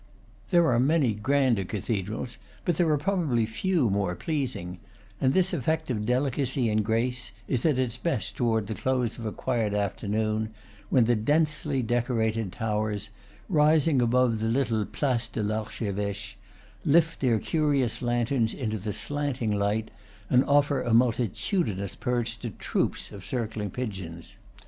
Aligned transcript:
There 0.49 0.65
are 0.71 0.79
many 0.79 1.13
grander 1.13 1.63
cathedrals, 1.63 2.39
but 2.65 2.77
there 2.77 2.89
are 2.89 2.97
probably 2.97 3.45
few 3.45 3.87
more 3.91 4.15
pleasing; 4.15 4.79
and 5.19 5.31
this 5.31 5.53
effect 5.53 5.91
of 5.91 6.07
delicacy 6.07 6.69
and 6.71 6.83
grace 6.83 7.33
is 7.47 7.63
at 7.67 7.77
its 7.77 7.97
best 7.97 8.35
toward 8.35 8.65
the 8.65 8.73
close 8.73 9.19
of 9.19 9.27
a 9.27 9.31
quiet 9.31 9.75
afternoon, 9.75 10.55
when 10.89 11.05
the 11.05 11.15
densely 11.15 11.83
decorated 11.83 12.51
towers, 12.51 13.11
rising 13.47 14.01
above 14.01 14.39
the 14.39 14.47
little 14.47 14.87
Place 14.87 15.27
de 15.27 15.43
l'Archeveche, 15.43 16.35
lift 16.83 17.19
their 17.19 17.37
curious 17.37 18.01
lanterns 18.01 18.55
into 18.55 18.79
the 18.79 18.93
slanting 18.93 19.51
light, 19.51 19.91
and 20.31 20.43
offer 20.45 20.81
a 20.81 20.95
multitudinous 20.95 21.93
perch 21.93 22.39
to 22.39 22.49
troops 22.49 23.11
of 23.11 23.23
circling 23.23 23.69
pigeons. 23.69 24.33